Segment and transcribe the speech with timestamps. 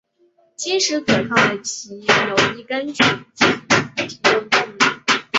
[0.55, 3.67] 结实可靠的藉由一根卷簧
[4.07, 5.21] 提供动力。